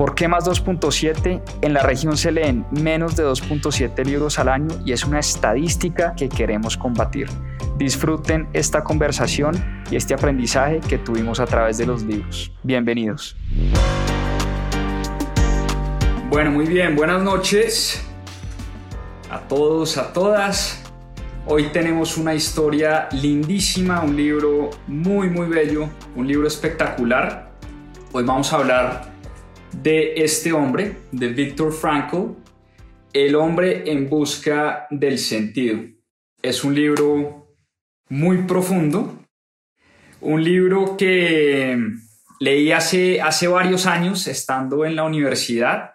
[0.00, 1.42] ¿Por qué más 2.7?
[1.60, 6.14] En la región se leen menos de 2.7 libros al año y es una estadística
[6.16, 7.28] que queremos combatir.
[7.76, 12.50] Disfruten esta conversación y este aprendizaje que tuvimos a través de los libros.
[12.62, 13.36] Bienvenidos.
[16.30, 18.02] Bueno, muy bien, buenas noches
[19.30, 20.82] a todos, a todas.
[21.44, 27.50] Hoy tenemos una historia lindísima, un libro muy, muy bello, un libro espectacular.
[28.12, 29.09] Hoy vamos a hablar
[29.72, 32.34] de este hombre, de Viktor Frankl,
[33.12, 35.80] El hombre en busca del sentido.
[36.42, 37.54] Es un libro
[38.08, 39.24] muy profundo.
[40.20, 41.76] Un libro que
[42.38, 45.94] leí hace, hace varios años estando en la universidad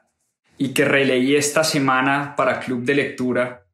[0.58, 3.66] y que releí esta semana para Club de Lectura.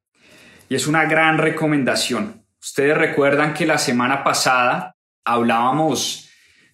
[0.69, 2.45] Y es una gran recomendación.
[2.61, 4.95] Ustedes recuerdan que la semana pasada
[5.25, 6.29] hablábamos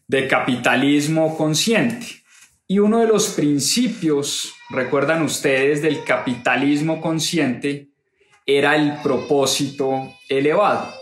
[0.07, 2.16] de capitalismo consciente.
[2.69, 7.91] Y uno de los principios, recuerdan ustedes, del capitalismo consciente
[8.45, 10.93] era el propósito elevado.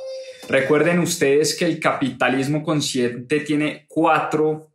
[0.47, 4.69] Recuerden ustedes que el capitalismo consciente tiene cuatro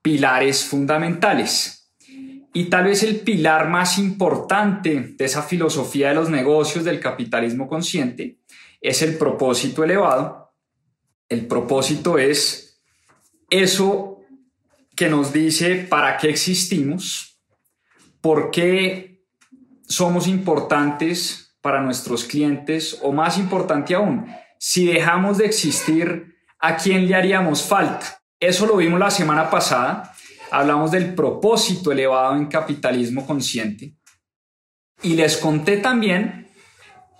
[0.00, 1.92] pilares fundamentales.
[2.54, 7.68] Y tal vez el pilar más importante de esa filosofía de los negocios del capitalismo
[7.68, 8.38] consciente
[8.80, 10.54] es el propósito elevado.
[11.28, 12.82] El propósito es
[13.48, 14.11] eso
[14.96, 17.40] que nos dice para qué existimos,
[18.20, 19.24] por qué
[19.88, 24.26] somos importantes para nuestros clientes o más importante aún,
[24.58, 28.22] si dejamos de existir, ¿a quién le haríamos falta?
[28.38, 30.14] Eso lo vimos la semana pasada.
[30.50, 33.94] Hablamos del propósito elevado en capitalismo consciente.
[35.02, 36.48] Y les conté también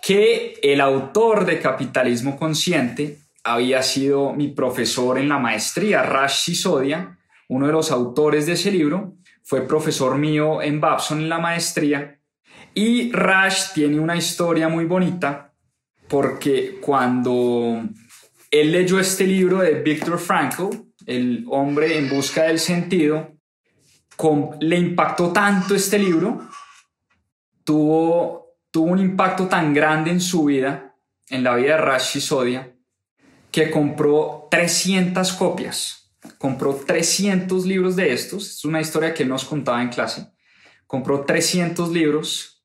[0.02, 7.18] que el autor de Capitalismo Consciente había sido mi profesor en la maestría, Rash Sisodia,
[7.52, 12.18] uno de los autores de ese libro, fue profesor mío en Babson en la maestría.
[12.74, 15.52] Y Rash tiene una historia muy bonita
[16.08, 17.82] porque cuando
[18.50, 23.32] él leyó este libro de Viktor Frankl, El hombre en busca del sentido,
[24.60, 26.48] le impactó tanto este libro,
[27.64, 30.94] tuvo, un impacto tan grande en su vida,
[31.28, 32.72] en la vida de Rashi Sodia,
[33.50, 36.01] que compró 300 copias,
[36.38, 40.28] compró 300 libros de estos, es una historia que él nos contaba en clase,
[40.86, 42.64] compró 300 libros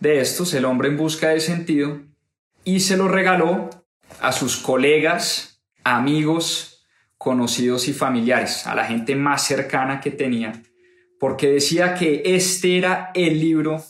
[0.00, 2.00] de estos, El hombre en busca del sentido,
[2.64, 3.70] y se lo regaló
[4.20, 6.86] a sus colegas, amigos,
[7.16, 10.62] conocidos y familiares, a la gente más cercana que tenía,
[11.18, 13.82] porque decía que este era el libro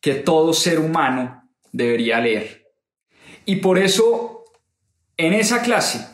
[0.00, 2.66] que todo ser humano debería leer.
[3.44, 4.44] Y por eso,
[5.16, 6.06] en esa clase,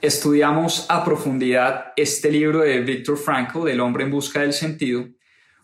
[0.00, 5.06] estudiamos a profundidad este libro de Viktor Frankl, del hombre en busca del sentido,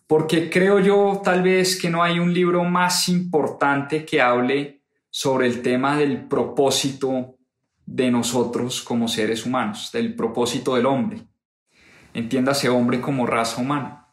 [0.06, 5.46] porque creo yo tal vez que no hay un libro más importante que hable sobre
[5.46, 7.36] el tema del propósito
[7.86, 11.22] de nosotros como seres humanos, del propósito del hombre.
[12.12, 14.08] Entiéndase hombre como raza humana.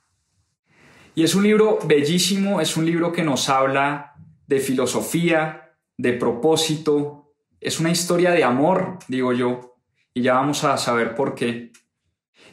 [1.16, 4.14] Y es un libro bellísimo, es un libro que nos habla
[4.48, 9.71] de filosofía, de propósito, es una historia de amor, digo yo,
[10.14, 11.72] y ya vamos a saber por qué.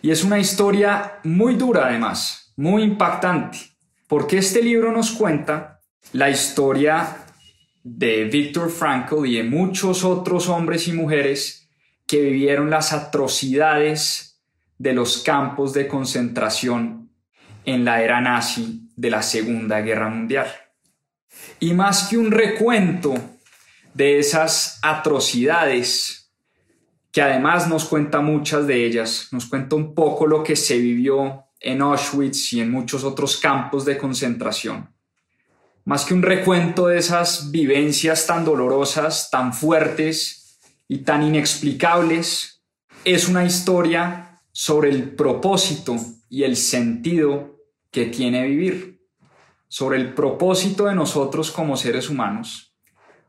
[0.03, 3.59] Y es una historia muy dura además, muy impactante,
[4.07, 5.81] porque este libro nos cuenta
[6.13, 7.25] la historia
[7.83, 11.69] de Viktor Frankl y de muchos otros hombres y mujeres
[12.07, 14.41] que vivieron las atrocidades
[14.79, 17.11] de los campos de concentración
[17.65, 20.49] en la era nazi de la Segunda Guerra Mundial.
[21.61, 23.15] Y más que un recuento
[23.95, 26.18] de esas atrocidades,
[27.13, 31.45] que además nos cuenta muchas de ellas, nos cuenta un poco lo que se vivió
[31.61, 34.95] en Auschwitz y en muchos otros campos de concentración.
[35.85, 42.63] Más que un recuento de esas vivencias tan dolorosas, tan fuertes y tan inexplicables,
[43.05, 45.97] es una historia sobre el propósito
[46.29, 47.57] y el sentido
[47.91, 49.01] que tiene vivir,
[49.67, 52.75] sobre el propósito de nosotros como seres humanos,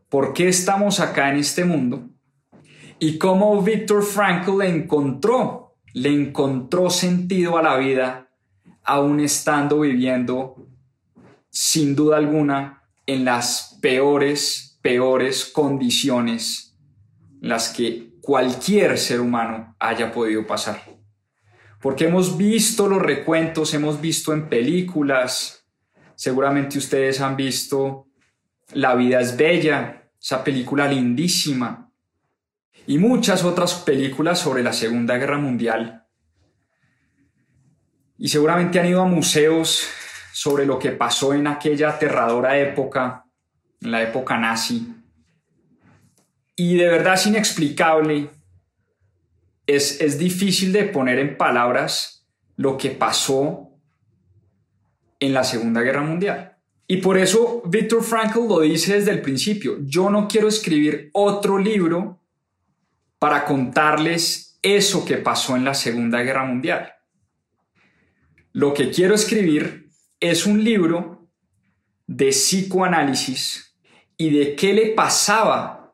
[0.10, 2.10] por qué estamos acá en este mundo
[3.00, 8.30] y cómo Viktor Frankl le encontró, le encontró sentido a la vida
[8.84, 10.68] aún estando viviendo
[11.50, 16.78] sin duda alguna, en las peores, peores condiciones
[17.42, 20.84] en las que cualquier ser humano haya podido pasar.
[21.82, 25.66] Porque hemos visto los recuentos, hemos visto en películas,
[26.16, 28.08] seguramente ustedes han visto
[28.74, 31.89] La vida es bella, esa película lindísima,
[32.90, 36.08] y muchas otras películas sobre la Segunda Guerra Mundial.
[38.18, 39.88] Y seguramente han ido a museos
[40.34, 43.26] sobre lo que pasó en aquella aterradora época,
[43.80, 44.92] en la época nazi.
[46.56, 48.32] Y de verdad es inexplicable,
[49.68, 52.26] es, es difícil de poner en palabras
[52.56, 53.70] lo que pasó
[55.20, 56.58] en la Segunda Guerra Mundial.
[56.88, 61.60] Y por eso Viktor Frankl lo dice desde el principio, yo no quiero escribir otro
[61.60, 62.19] libro
[63.20, 66.94] para contarles eso que pasó en la Segunda Guerra Mundial.
[68.54, 69.90] Lo que quiero escribir
[70.20, 71.28] es un libro
[72.08, 73.78] de psicoanálisis
[74.18, 75.94] y de qué le pasaba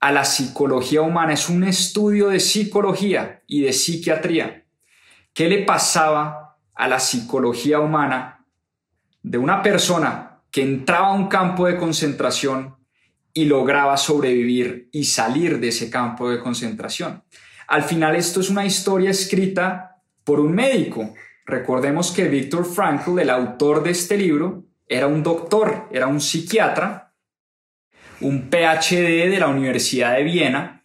[0.00, 1.34] a la psicología humana.
[1.34, 4.66] Es un estudio de psicología y de psiquiatría.
[5.32, 8.44] ¿Qué le pasaba a la psicología humana
[9.22, 12.76] de una persona que entraba a un campo de concentración
[13.34, 17.22] y lograba sobrevivir y salir de ese campo de concentración?
[17.68, 21.14] Al final esto es una historia escrita por un médico,
[21.44, 27.14] Recordemos que Viktor Frankl, el autor de este libro, era un doctor, era un psiquiatra,
[28.20, 30.84] un PhD de la Universidad de Viena,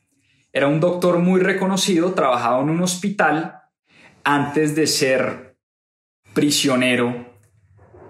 [0.51, 3.61] era un doctor muy reconocido, trabajaba en un hospital
[4.23, 5.57] antes de ser
[6.33, 7.33] prisionero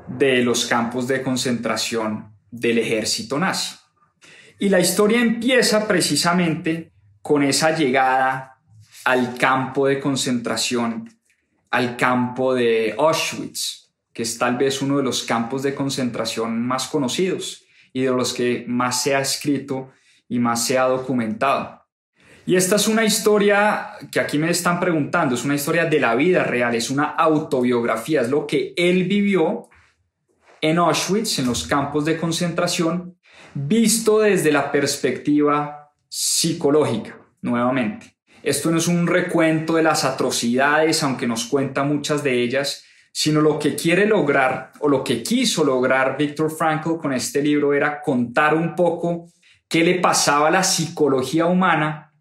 [0.07, 3.75] de los campos de concentración del ejército nazi.
[4.59, 8.59] Y la historia empieza precisamente con esa llegada
[9.05, 11.17] al campo de concentración
[11.71, 16.87] al campo de Auschwitz, que es tal vez uno de los campos de concentración más
[16.87, 19.91] conocidos y de los que más se ha escrito
[20.27, 21.83] y más se ha documentado.
[22.45, 26.15] Y esta es una historia que aquí me están preguntando, es una historia de la
[26.15, 29.67] vida real, es una autobiografía, es lo que él vivió
[30.61, 33.16] en Auschwitz, en los campos de concentración,
[33.65, 38.15] visto desde la perspectiva psicológica, nuevamente.
[38.43, 43.41] Esto no es un recuento de las atrocidades, aunque nos cuenta muchas de ellas, sino
[43.41, 48.01] lo que quiere lograr o lo que quiso lograr Viktor Frankl con este libro era
[48.01, 49.31] contar un poco
[49.67, 52.13] qué le pasaba a la psicología humana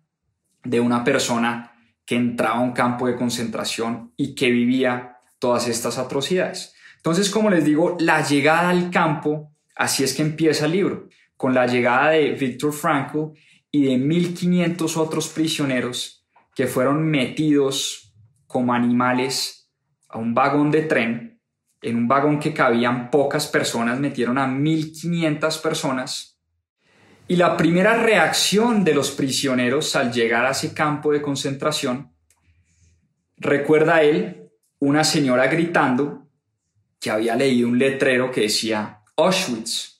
[0.64, 1.72] de una persona
[2.04, 6.74] que entraba a un campo de concentración y que vivía todas estas atrocidades.
[6.96, 11.54] Entonces, como les digo, la llegada al campo, así es que empieza el libro, con
[11.54, 13.36] la llegada de Viktor Frankl
[13.70, 18.14] y de 1500 otros prisioneros que fueron metidos
[18.46, 19.70] como animales
[20.08, 21.40] a un vagón de tren,
[21.82, 26.40] en un vagón que cabían pocas personas, metieron a 1500 personas.
[27.28, 32.12] Y la primera reacción de los prisioneros al llegar a ese campo de concentración,
[33.36, 34.48] recuerda él
[34.78, 36.28] una señora gritando
[37.00, 39.95] que había leído un letrero que decía Auschwitz.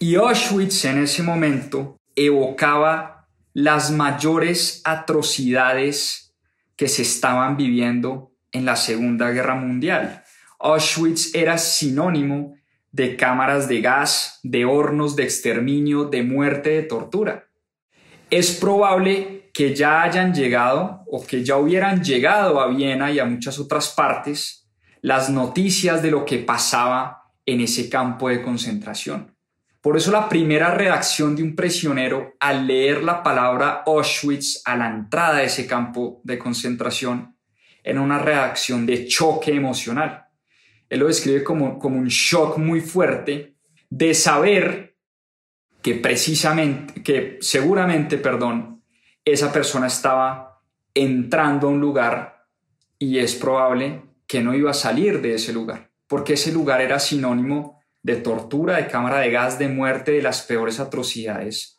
[0.00, 6.36] Y Auschwitz en ese momento evocaba las mayores atrocidades
[6.76, 10.22] que se estaban viviendo en la Segunda Guerra Mundial.
[10.60, 12.54] Auschwitz era sinónimo
[12.92, 17.48] de cámaras de gas, de hornos de exterminio, de muerte, de tortura.
[18.30, 23.24] Es probable que ya hayan llegado o que ya hubieran llegado a Viena y a
[23.24, 24.68] muchas otras partes
[25.00, 29.37] las noticias de lo que pasaba en ese campo de concentración.
[29.80, 34.88] Por eso la primera reacción de un prisionero al leer la palabra Auschwitz a la
[34.88, 37.36] entrada de ese campo de concentración
[37.84, 40.26] era una reacción de choque emocional.
[40.88, 43.54] Él lo describe como, como un shock muy fuerte
[43.88, 44.96] de saber
[45.80, 48.82] que precisamente, que seguramente, perdón,
[49.24, 50.60] esa persona estaba
[50.92, 52.46] entrando a un lugar
[52.98, 56.98] y es probable que no iba a salir de ese lugar, porque ese lugar era
[56.98, 61.78] sinónimo de tortura, de cámara de gas, de muerte, de las peores atrocidades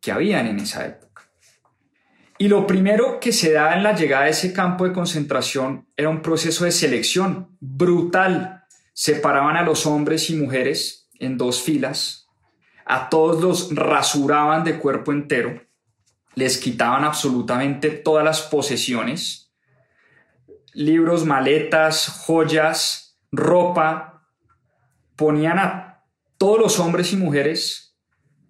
[0.00, 1.30] que habían en esa época.
[2.38, 6.08] Y lo primero que se da en la llegada de ese campo de concentración era
[6.08, 8.64] un proceso de selección brutal.
[8.94, 12.28] Separaban a los hombres y mujeres en dos filas,
[12.86, 15.62] a todos los rasuraban de cuerpo entero,
[16.34, 19.52] les quitaban absolutamente todas las posesiones,
[20.72, 24.19] libros, maletas, joyas, ropa,
[25.20, 26.02] ponían a
[26.38, 27.94] todos los hombres y mujeres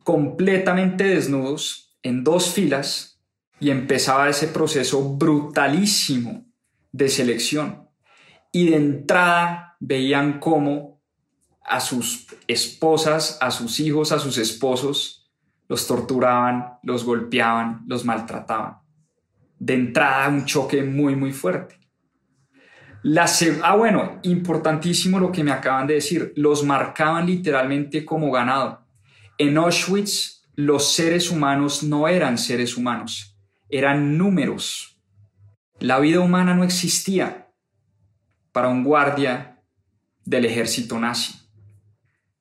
[0.04, 3.20] completamente desnudos en dos filas
[3.58, 6.46] y empezaba ese proceso brutalísimo
[6.92, 7.88] de selección.
[8.52, 11.02] Y de entrada veían cómo
[11.64, 15.28] a sus esposas, a sus hijos, a sus esposos,
[15.66, 18.78] los torturaban, los golpeaban, los maltrataban.
[19.58, 21.79] de entrada un choque muy, muy fuerte.
[23.02, 23.26] La
[23.62, 26.34] ah, bueno, importantísimo lo que me acaban de decir.
[26.36, 28.84] Los marcaban literalmente como ganado.
[29.38, 33.38] En Auschwitz, los seres humanos no eran seres humanos,
[33.70, 35.00] eran números.
[35.78, 37.48] La vida humana no existía
[38.52, 39.62] para un guardia
[40.26, 41.32] del ejército nazi.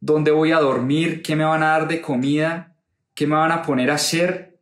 [0.00, 1.22] ¿Dónde voy a dormir?
[1.22, 2.76] ¿Qué me van a dar de comida?
[3.14, 4.58] ¿Qué me van a poner a hacer?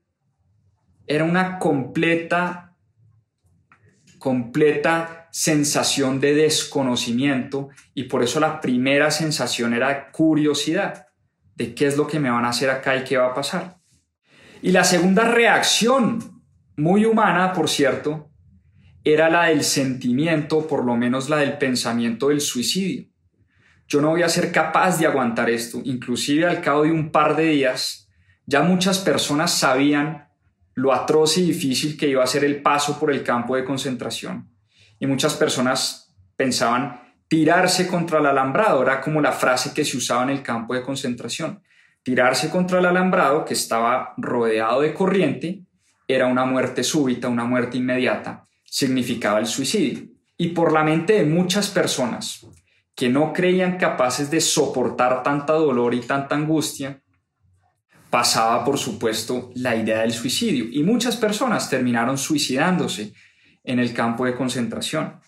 [1.06, 2.76] Era una completa,
[4.18, 11.08] completa sensación de desconocimiento y por eso la primera sensación era curiosidad
[11.56, 13.78] de qué es lo que me van a hacer acá y qué va a pasar.
[14.62, 16.42] Y la segunda reacción,
[16.76, 18.30] muy humana, por cierto,
[19.04, 23.04] era la del sentimiento, por lo menos la del pensamiento del suicidio.
[23.86, 25.82] Yo no voy a ser capaz de aguantar esto.
[25.84, 28.08] Inclusive al cabo de un par de días,
[28.46, 30.28] ya muchas personas sabían
[30.72, 34.48] lo atroz y difícil que iba a ser el paso por el campo de concentración.
[34.98, 40.22] Y muchas personas pensaban tirarse contra el alambrado, era como la frase que se usaba
[40.22, 41.62] en el campo de concentración.
[42.02, 45.62] Tirarse contra el alambrado, que estaba rodeado de corriente,
[46.08, 48.44] era una muerte súbita, una muerte inmediata
[48.74, 50.08] significaba el suicidio.
[50.36, 52.44] Y por la mente de muchas personas
[52.96, 57.00] que no creían capaces de soportar tanta dolor y tanta angustia,
[58.10, 60.66] pasaba por supuesto la idea del suicidio.
[60.72, 63.12] Y muchas personas terminaron suicidándose
[63.62, 65.20] en el campo de concentración.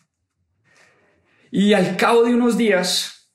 [1.52, 3.30] Y al cabo de unos días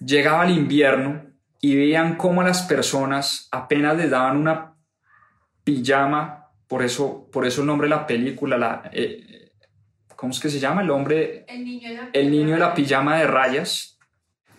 [0.00, 1.22] llegaba el invierno
[1.60, 4.74] y veían cómo las personas apenas les daban una
[5.64, 9.23] pijama por eso, por eso el nombre de la película, la, eh,
[10.16, 10.82] ¿cómo es que se llama?
[10.82, 13.98] El hombre, el niño, de la, el niño de la pijama de rayas,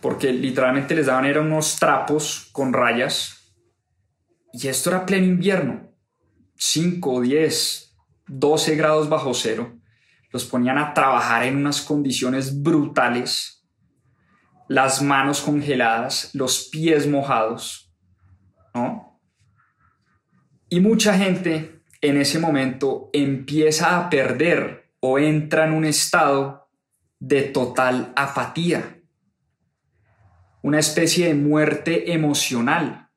[0.01, 3.53] porque literalmente les daban eran unos trapos con rayas.
[4.53, 5.91] Y esto era pleno invierno,
[6.55, 7.95] 5, 10,
[8.27, 9.79] 12 grados bajo cero.
[10.31, 13.65] Los ponían a trabajar en unas condiciones brutales,
[14.67, 17.93] las manos congeladas, los pies mojados,
[18.74, 19.19] ¿no?
[20.69, 26.67] Y mucha gente en ese momento empieza a perder o entra en un estado
[27.19, 29.03] de total apatía,
[30.63, 33.09] una especie de muerte emocional,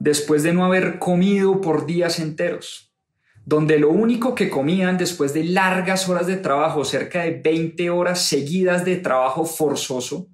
[0.00, 2.92] después de no haber comido por días enteros,
[3.44, 8.26] donde lo único que comían después de largas horas de trabajo, cerca de 20 horas
[8.26, 10.26] seguidas de trabajo forzoso,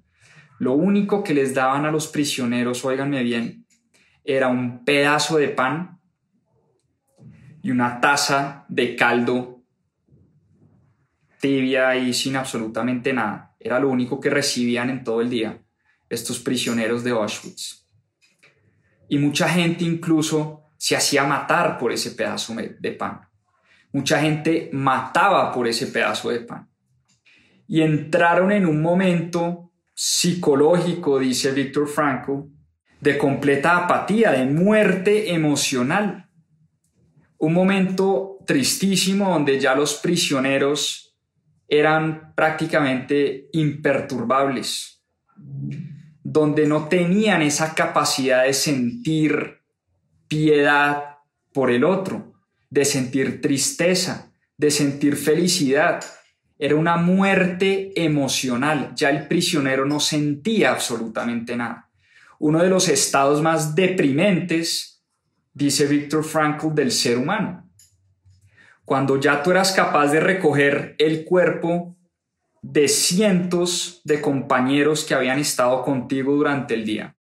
[0.57, 3.67] lo único que les daban a los prisioneros, óiganme bien,
[4.23, 5.99] era un pedazo de pan
[7.61, 9.58] y una taza de caldo
[11.39, 13.55] tibia y sin absolutamente nada.
[13.59, 15.61] Era lo único que recibían en todo el día
[16.09, 17.85] estos prisioneros de Auschwitz.
[19.07, 23.21] Y mucha gente incluso se hacía matar por ese pedazo de pan.
[23.91, 26.69] Mucha gente mataba por ese pedazo de pan.
[27.67, 32.49] Y entraron en un momento psicológico, dice Víctor Franco,
[33.01, 36.29] de completa apatía, de muerte emocional
[37.39, 41.08] un momento tristísimo donde ya los prisioneros
[41.69, 45.03] eran prácticamente imperturbables,
[46.23, 49.59] donde no tenían esa capacidad de sentir
[50.27, 51.17] piedad
[51.53, 52.33] por el otro,
[52.69, 56.03] de sentir tristeza, de sentir felicidad.
[56.57, 61.89] Era una muerte emocional, ya el prisionero no sentía absolutamente nada.
[62.39, 65.03] Uno de los estados más deprimentes
[65.53, 67.68] dice Víctor Frankl, del ser humano.
[68.89, 71.95] Cuando ya tú eras capaz de recoger el cuerpo
[72.63, 77.15] de cientos de compañeros que habían estado contigo durante el día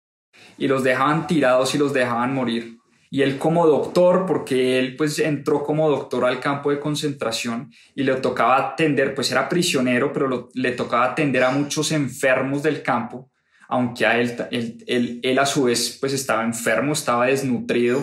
[0.57, 2.77] y los dejaban tirados y los dejaban morir.
[3.09, 8.03] Y él como doctor, porque él pues entró como doctor al campo de concentración y
[8.03, 13.29] le tocaba atender, pues era prisionero, pero le tocaba atender a muchos enfermos del campo,
[13.67, 18.01] aunque a él, él, él a su vez pues estaba enfermo, estaba desnutrido,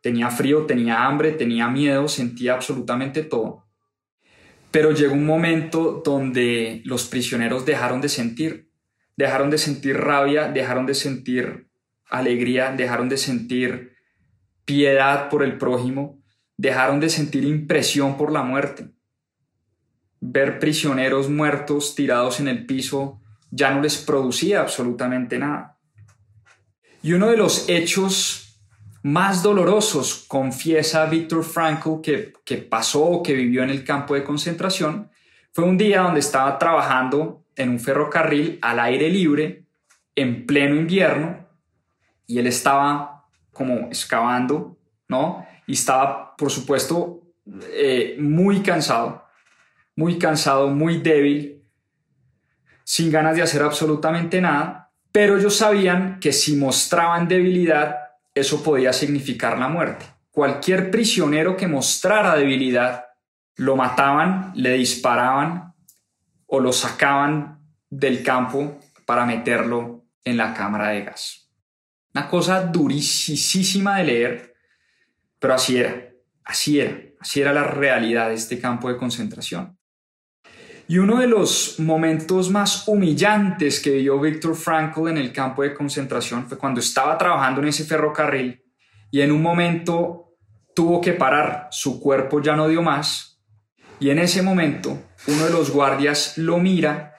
[0.00, 3.66] Tenía frío, tenía hambre, tenía miedo, sentía absolutamente todo.
[4.70, 8.70] Pero llegó un momento donde los prisioneros dejaron de sentir,
[9.16, 11.68] dejaron de sentir rabia, dejaron de sentir
[12.08, 13.94] alegría, dejaron de sentir
[14.64, 16.22] piedad por el prójimo,
[16.56, 18.90] dejaron de sentir impresión por la muerte.
[20.20, 25.78] Ver prisioneros muertos tirados en el piso ya no les producía absolutamente nada.
[27.02, 28.49] Y uno de los hechos
[29.02, 35.10] más dolorosos, confiesa Víctor Frankl, que, que pasó que vivió en el campo de concentración,
[35.52, 39.64] fue un día donde estaba trabajando en un ferrocarril al aire libre,
[40.14, 41.46] en pleno invierno,
[42.26, 44.78] y él estaba como excavando,
[45.08, 45.46] ¿no?
[45.66, 47.22] Y estaba, por supuesto,
[47.72, 49.24] eh, muy cansado,
[49.96, 51.62] muy cansado, muy débil,
[52.84, 57.96] sin ganas de hacer absolutamente nada, pero ellos sabían que si mostraban debilidad,
[58.34, 60.06] eso podía significar la muerte.
[60.30, 63.06] Cualquier prisionero que mostrara debilidad,
[63.56, 65.74] lo mataban, le disparaban
[66.46, 67.60] o lo sacaban
[67.90, 71.50] del campo para meterlo en la cámara de gas.
[72.14, 74.54] Una cosa durísima de leer,
[75.38, 76.10] pero así era,
[76.44, 79.78] así era, así era la realidad de este campo de concentración.
[80.90, 85.72] Y uno de los momentos más humillantes que vio Viktor Frankl en el campo de
[85.72, 88.60] concentración fue cuando estaba trabajando en ese ferrocarril
[89.12, 90.34] y en un momento
[90.74, 93.40] tuvo que parar, su cuerpo ya no dio más,
[94.00, 97.14] y en ese momento uno de los guardias lo mira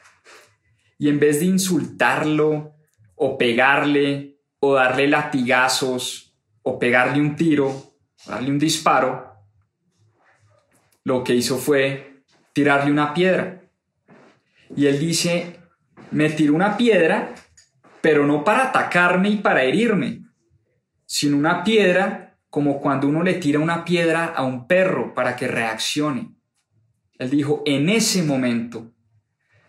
[0.99, 2.75] y en vez de insultarlo
[3.15, 7.93] o pegarle o darle latigazos o pegarle un tiro,
[8.27, 9.33] darle un disparo,
[11.05, 13.60] lo que hizo fue tirarle una piedra.
[14.75, 15.59] Y él dice,
[16.11, 17.33] me tiró una piedra,
[18.01, 20.23] pero no para atacarme y para herirme,
[21.05, 25.47] sino una piedra como cuando uno le tira una piedra a un perro para que
[25.47, 26.35] reaccione.
[27.17, 28.91] Él dijo, en ese momento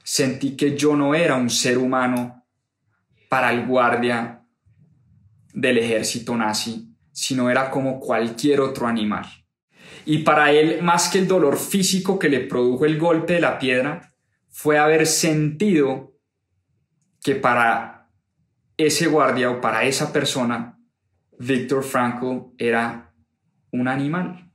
[0.02, 2.44] sentí que yo no era un ser humano
[3.28, 4.44] para el guardia
[5.52, 9.26] del ejército nazi, sino era como cualquier otro animal.
[10.04, 13.58] Y para él, más que el dolor físico que le produjo el golpe de la
[13.58, 14.11] piedra,
[14.52, 16.12] fue haber sentido
[17.20, 18.08] que para
[18.76, 20.78] ese guardia o para esa persona,
[21.40, 23.12] Viktor Frankl era
[23.72, 24.48] un animal.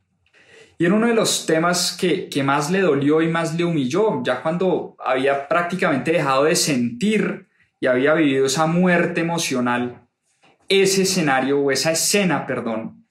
[0.77, 4.23] Y era uno de los temas que, que más le dolió y más le humilló,
[4.23, 7.49] ya cuando había prácticamente dejado de sentir
[7.81, 10.07] y había vivido esa muerte emocional
[10.69, 13.05] ese escenario o esa escena, perdón,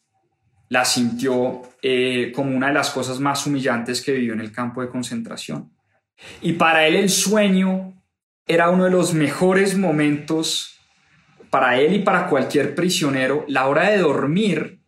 [0.68, 4.82] la sintió eh, como una de las cosas más humillantes que vivió en el campo
[4.82, 5.72] de concentración.
[6.40, 7.94] Y para él el sueño
[8.46, 10.80] era uno de los mejores momentos
[11.50, 13.44] para él y para cualquier prisionero.
[13.48, 14.80] La hora de dormir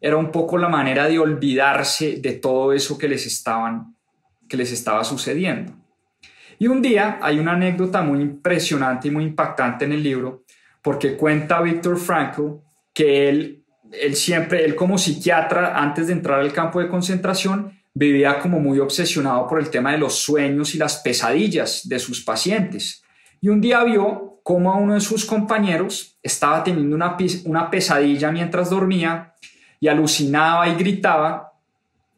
[0.00, 3.96] era un poco la manera de olvidarse de todo eso que les, estaban,
[4.48, 5.72] que les estaba sucediendo.
[6.58, 10.44] Y un día hay una anécdota muy impresionante y muy impactante en el libro
[10.82, 12.60] porque cuenta Víctor Frankl
[12.94, 18.38] que él, él siempre, él como psiquiatra, antes de entrar al campo de concentración, vivía
[18.40, 23.02] como muy obsesionado por el tema de los sueños y las pesadillas de sus pacientes.
[23.40, 28.30] Y un día vio cómo a uno de sus compañeros estaba teniendo una, una pesadilla
[28.30, 29.32] mientras dormía
[29.80, 31.54] y alucinaba y gritaba.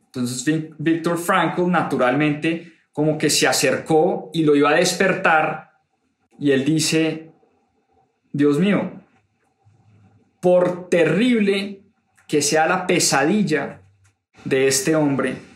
[0.07, 5.71] Entonces Víctor Frankl naturalmente como que se acercó y lo iba a despertar
[6.41, 7.31] y él dice,
[8.33, 9.01] Dios mío,
[10.41, 11.83] por terrible
[12.27, 13.83] que sea la pesadilla
[14.45, 15.48] de este hombre,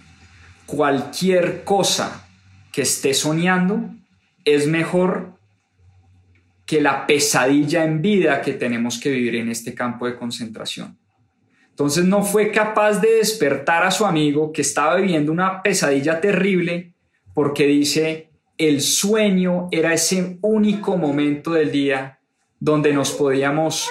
[0.72, 2.26] cualquier cosa
[2.72, 3.90] que esté soñando
[4.42, 5.34] es mejor
[6.64, 10.98] que la pesadilla en vida que tenemos que vivir en este campo de concentración.
[11.68, 16.94] Entonces no fue capaz de despertar a su amigo que estaba viviendo una pesadilla terrible
[17.34, 22.18] porque dice, el sueño era ese único momento del día
[22.58, 23.90] donde nos podíamos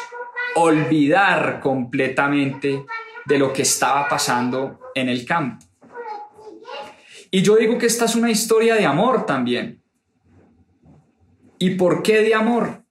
[0.56, 2.86] olvidar completamente
[3.26, 5.71] de lo que estaba pasando en el campo.
[7.32, 9.82] Y yo digo que esta es una historia de amor también.
[11.58, 12.84] ¿Y por qué de amor?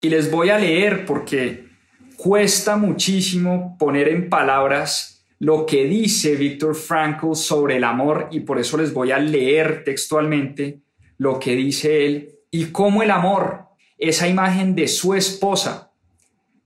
[0.00, 1.68] Y les voy a leer porque
[2.16, 8.60] cuesta muchísimo poner en palabras lo que dice Víctor Frankl sobre el amor y por
[8.60, 10.82] eso les voy a leer textualmente
[11.18, 13.66] lo que dice él y cómo el amor
[13.98, 15.92] esa imagen de su esposa,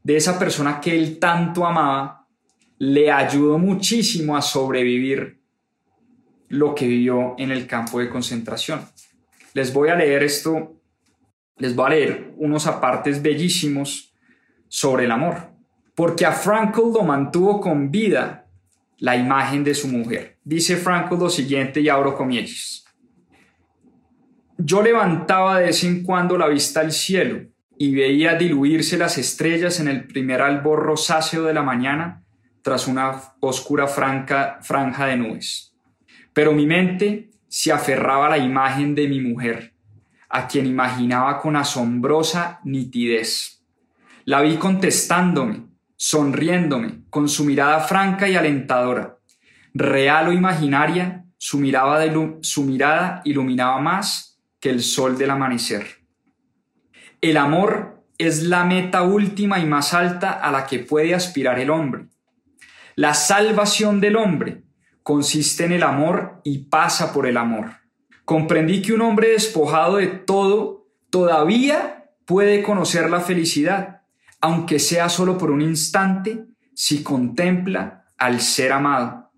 [0.02, 2.26] de esa persona que él tanto amaba,
[2.78, 5.40] le ayudó muchísimo a sobrevivir
[6.48, 8.80] lo que vivió en el campo de concentración.
[9.54, 10.80] Les voy a leer esto,
[11.56, 14.14] les voy a leer unos apartes bellísimos
[14.68, 15.50] sobre el amor,
[15.94, 18.46] porque a Frankl lo mantuvo con vida
[18.98, 20.38] la imagen de su mujer.
[20.44, 22.84] Dice Frankl lo siguiente y abro comillas.
[24.58, 27.46] yo levantaba de vez en cuando la vista al cielo
[27.78, 32.24] y veía diluirse las estrellas en el primer albor rosáceo de la mañana
[32.62, 35.75] tras una oscura franja de nubes.
[36.36, 39.72] Pero mi mente se aferraba a la imagen de mi mujer,
[40.28, 43.64] a quien imaginaba con asombrosa nitidez.
[44.26, 45.62] La vi contestándome,
[45.96, 49.16] sonriéndome, con su mirada franca y alentadora.
[49.72, 52.04] Real o imaginaria, su mirada,
[52.42, 55.86] su mirada iluminaba más que el sol del amanecer.
[57.22, 61.70] El amor es la meta última y más alta a la que puede aspirar el
[61.70, 62.08] hombre.
[62.94, 64.65] La salvación del hombre
[65.06, 67.70] consiste en el amor y pasa por el amor.
[68.24, 74.02] Comprendí que un hombre despojado de todo todavía puede conocer la felicidad,
[74.40, 79.30] aunque sea solo por un instante, si contempla al ser amado.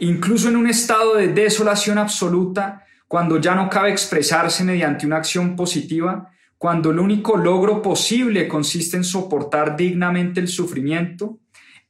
[0.00, 5.54] Incluso en un estado de desolación absoluta, cuando ya no cabe expresarse mediante una acción
[5.54, 11.38] positiva, cuando el único logro posible consiste en soportar dignamente el sufrimiento,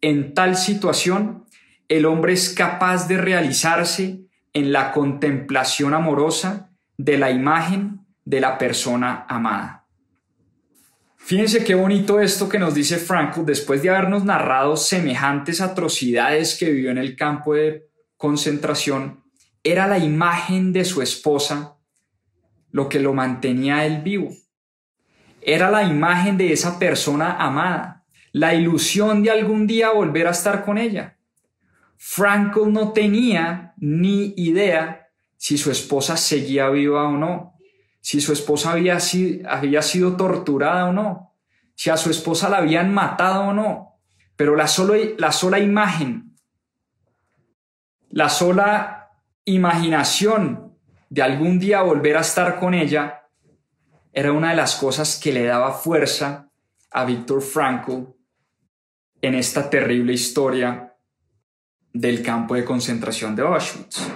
[0.03, 1.46] en tal situación
[1.89, 4.21] el hombre es capaz de realizarse
[4.53, 9.87] en la contemplación amorosa de la imagen de la persona amada.
[11.17, 16.71] Fíjense qué bonito esto que nos dice Franco después de habernos narrado semejantes atrocidades que
[16.71, 19.25] vivió en el campo de concentración.
[19.63, 21.77] Era la imagen de su esposa
[22.71, 24.31] lo que lo mantenía él vivo.
[25.41, 30.65] Era la imagen de esa persona amada, la ilusión de algún día volver a estar
[30.65, 31.16] con ella.
[31.99, 37.59] Frankel no tenía ni idea si su esposa seguía viva o no,
[38.01, 41.35] si su esposa había sido, torturada o no,
[41.75, 43.99] si a su esposa la habían matado o no,
[44.37, 44.67] pero la,
[45.19, 46.37] la sola imagen,
[48.11, 49.11] la sola
[49.45, 50.77] imaginación
[51.11, 53.25] de algún día volver a estar con ella
[54.13, 56.49] era una de las cosas que le daba fuerza
[56.91, 58.05] a Víctor Frankl
[59.21, 60.96] en esta terrible historia
[62.01, 64.09] del campo de concentración de Auschwitz.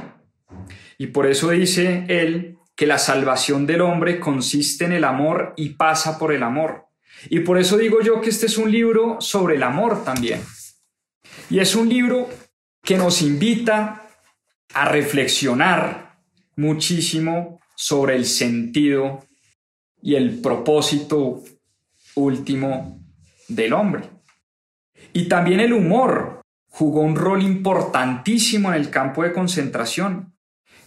[0.99, 5.71] Y por eso dice él que la salvación del hombre consiste en el amor y
[5.71, 6.87] pasa por el amor.
[7.29, 10.41] Y por eso digo yo que este es un libro sobre el amor también.
[11.49, 12.29] Y es un libro
[12.83, 14.09] que nos invita
[14.73, 16.19] a reflexionar
[16.57, 19.25] muchísimo sobre el sentido
[20.03, 21.43] y el propósito
[22.15, 23.01] último
[23.49, 24.03] del hombre.
[25.13, 26.40] Y también el humor
[26.71, 30.35] jugó un rol importantísimo en el campo de concentración.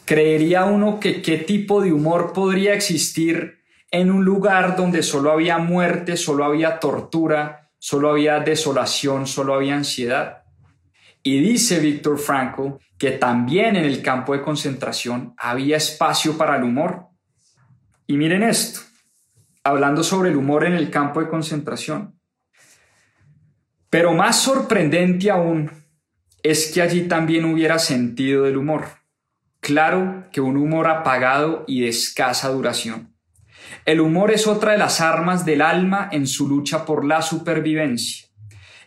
[0.05, 3.59] Creería uno que qué tipo de humor podría existir
[3.91, 9.75] en un lugar donde solo había muerte, solo había tortura, solo había desolación, solo había
[9.75, 10.43] ansiedad.
[11.21, 16.63] Y dice Víctor Frankl que también en el campo de concentración había espacio para el
[16.63, 17.07] humor.
[18.07, 18.79] Y miren esto,
[19.63, 22.12] hablando sobre el humor en el campo de concentración.
[23.93, 25.69] Pero más sorprendente aún
[26.41, 28.85] es que allí también hubiera sentido del humor.
[29.59, 33.15] Claro que un humor apagado y de escasa duración.
[33.85, 38.25] El humor es otra de las armas del alma en su lucha por la supervivencia.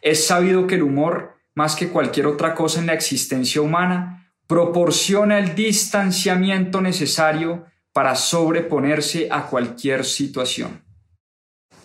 [0.02, 5.38] Es sabido que el humor, más que cualquier otra cosa en la existencia humana, proporciona
[5.38, 10.82] el distanciamiento necesario para sobreponerse a cualquier situación.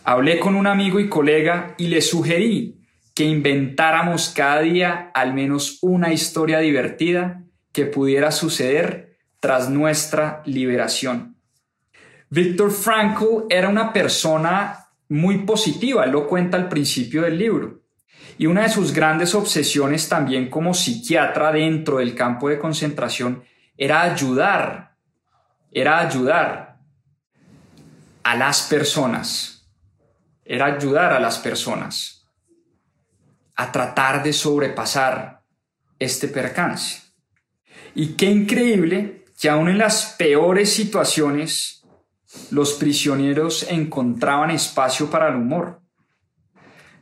[0.06, 2.81] Hablé con un amigo y colega y le sugerí
[3.22, 11.38] que inventáramos cada día al menos una historia divertida que pudiera suceder tras nuestra liberación.
[12.32, 17.84] Víctor Frankl era una persona muy positiva, lo cuenta al principio del libro.
[18.40, 23.44] Y una de sus grandes obsesiones también como psiquiatra dentro del campo de concentración
[23.78, 24.96] era ayudar,
[25.72, 26.80] era ayudar
[28.24, 29.70] a las personas,
[30.44, 32.21] era ayudar a las personas
[33.62, 35.43] a tratar de sobrepasar
[36.00, 37.02] este percance.
[37.93, 41.84] Y qué increíble que aún en las peores situaciones
[42.50, 45.80] los prisioneros encontraban espacio para el humor.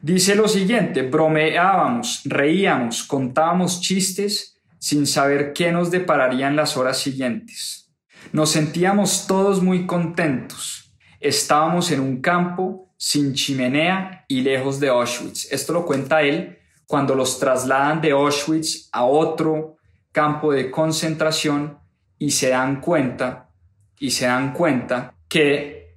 [0.02, 7.90] Dice lo siguiente, bromeábamos, reíamos, contábamos chistes sin saber qué nos depararían las horas siguientes.
[8.34, 10.94] Nos sentíamos todos muy contentos.
[11.22, 15.52] Estábamos en un campo sin chimenea y lejos de Auschwitz.
[15.54, 19.78] Esto lo cuenta él cuando los trasladan de Auschwitz a otro
[20.12, 21.80] campo de concentración
[22.18, 23.52] y se dan cuenta
[23.98, 25.96] y se dan cuenta que,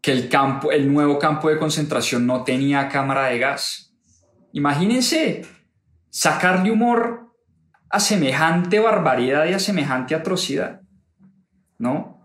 [0.00, 3.92] que el, campo, el nuevo campo de concentración no tenía cámara de gas.
[4.52, 5.44] Imagínense
[6.08, 7.34] sacarle humor
[7.90, 10.82] a semejante barbaridad y a semejante atrocidad,
[11.78, 12.15] ¿no?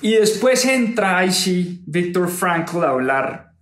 [0.00, 3.54] Y después entra ahí sí Víctor Frankl a hablar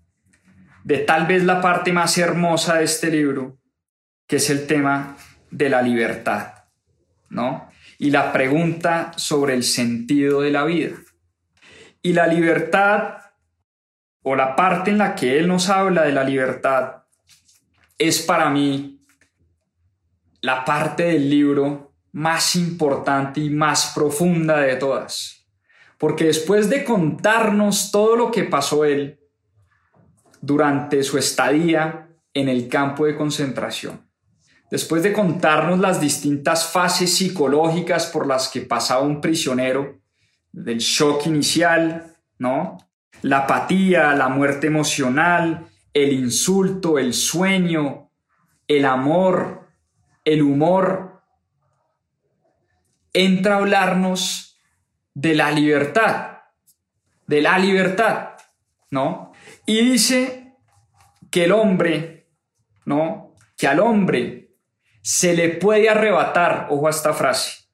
[0.85, 3.59] de tal vez la parte más hermosa de este libro,
[4.27, 5.17] que es el tema
[5.51, 6.55] de la libertad,
[7.29, 7.69] ¿no?
[7.99, 10.97] Y la pregunta sobre el sentido de la vida.
[12.03, 13.19] Y la libertad,
[14.23, 17.05] o la parte en la que él nos habla de la libertad,
[17.99, 19.05] es para mí
[20.41, 25.42] la parte del libro más importante y más profunda de todas.
[26.03, 29.21] Porque después de contarnos todo lo que pasó él
[30.41, 34.11] durante su estadía en el campo de concentración,
[34.69, 40.01] después de contarnos las distintas fases psicológicas por las que pasaba un prisionero,
[40.51, 42.79] del shock inicial, ¿no?
[43.21, 48.11] La apatía, la muerte emocional, el insulto, el sueño,
[48.67, 49.69] el amor,
[50.25, 51.23] el humor,
[53.13, 54.52] entra a hablarnos
[55.15, 56.39] de la libertad,
[57.27, 58.31] de la libertad,
[58.91, 59.33] ¿no?
[59.67, 60.55] Y dice
[61.31, 62.29] que el hombre,
[62.85, 63.35] ¿no?
[63.57, 64.55] Que al hombre
[65.03, 67.65] se le puede arrebatar, ojo a esta frase,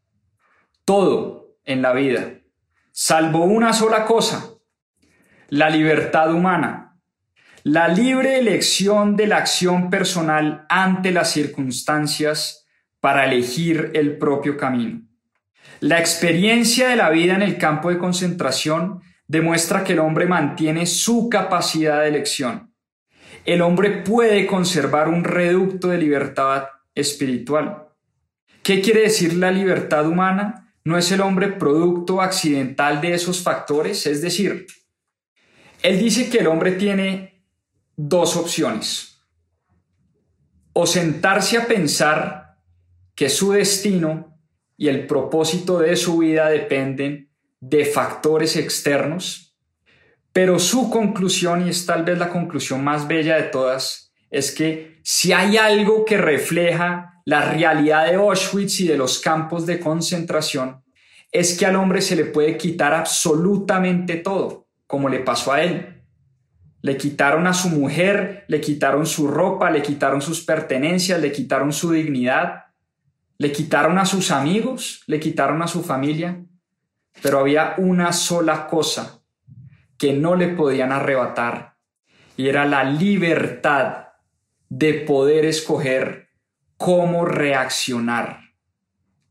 [0.85, 2.41] todo en la vida,
[2.93, 4.55] salvo una sola cosa,
[5.49, 6.99] la libertad humana,
[7.63, 12.67] la libre elección de la acción personal ante las circunstancias
[13.01, 15.08] para elegir el propio camino.
[15.81, 20.87] La experiencia de la vida en el campo de concentración demuestra que el hombre mantiene
[20.87, 22.75] su capacidad de elección.
[23.45, 27.89] El hombre puede conservar un reducto de libertad espiritual.
[28.63, 30.75] ¿Qué quiere decir la libertad humana?
[30.85, 34.07] ¿No es el hombre producto accidental de esos factores?
[34.07, 34.67] Es decir,
[35.83, 37.45] él dice que el hombre tiene
[37.97, 39.23] dos opciones.
[40.73, 42.59] O sentarse a pensar
[43.15, 44.28] que su destino
[44.79, 49.57] y el propósito de su vida dependen de factores externos,
[50.33, 55.01] pero su conclusión, y es tal vez la conclusión más bella de todas, es que
[55.03, 60.85] si hay algo que refleja la realidad de Auschwitz y de los campos de concentración
[61.33, 66.05] es que al hombre se le puede quitar absolutamente todo, como le pasó a él.
[66.81, 71.73] Le quitaron a su mujer, le quitaron su ropa, le quitaron sus pertenencias, le quitaron
[71.73, 72.68] su dignidad,
[73.39, 76.45] le quitaron a sus amigos, le quitaron a su familia,
[77.23, 79.23] pero había una sola cosa
[79.97, 81.77] que no le podían arrebatar
[82.37, 84.09] y era la libertad
[84.69, 86.29] de poder escoger
[86.77, 88.41] cómo reaccionar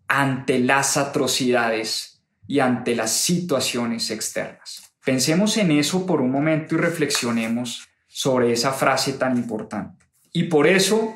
[0.08, 4.94] ante las atrocidades y ante las situaciones externas.
[5.04, 10.06] Pensemos en eso por un momento y reflexionemos sobre esa frase tan importante.
[10.34, 11.16] Y por eso,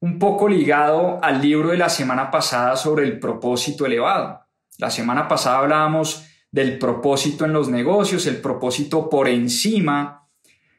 [0.00, 4.40] un poco ligado al libro de la semana pasada sobre el propósito elevado.
[4.78, 10.26] La semana pasada hablábamos del propósito en los negocios, el propósito por encima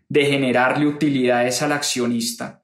[0.09, 2.63] de generarle utilidades al accionista.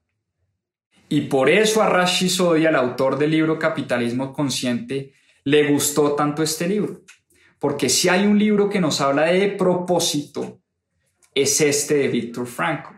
[1.10, 5.14] Y por eso a Rashi Sodia, el autor del libro Capitalismo Consciente,
[5.46, 7.04] le gustó tanto este libro.
[7.60, 10.60] Porque si hay un libro que nos habla de propósito,
[11.34, 12.97] es este de Víctor Franco.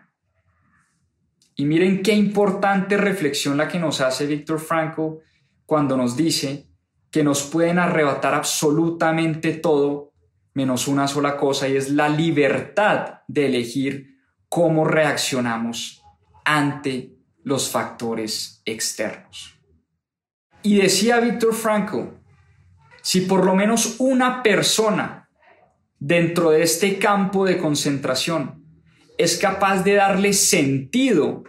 [1.60, 5.19] Y miren qué importante reflexión la que nos hace Víctor Franco
[5.65, 6.69] cuando nos dice
[7.12, 10.13] que nos pueden arrebatar absolutamente todo
[10.54, 16.02] menos una sola cosa y es la libertad de elegir cómo reaccionamos
[16.45, 19.60] ante los factores externos.
[20.63, 22.04] Y decía Víctor Frankl,
[23.02, 25.30] si por lo menos una persona
[26.00, 28.59] dentro de este campo de concentración
[29.19, 31.43] es capaz de darle sentido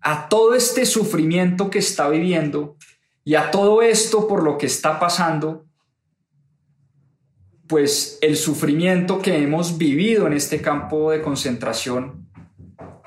[0.00, 2.78] a todo este sufrimiento que está viviendo
[3.22, 5.66] y a todo esto por lo que está pasando,
[7.66, 12.30] pues el sufrimiento que hemos vivido en este campo de concentración